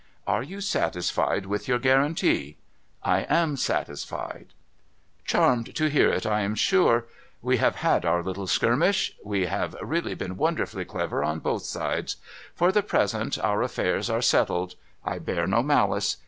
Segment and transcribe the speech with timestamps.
[0.35, 2.57] 'Are you satisfied with your guarantee?''
[3.03, 4.55] I am satisfied.''
[5.25, 7.05] Charmed to hear it, I am sure.
[7.43, 12.15] We have had our little skirmish— we have really been wonderfully clever on both sides.
[12.55, 14.73] For the present our aftairs are settled.
[15.05, 16.17] I bear no malice.